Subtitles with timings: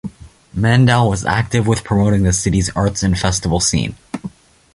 [0.51, 3.93] Mandel was active with promoting the city's arts and festival scene.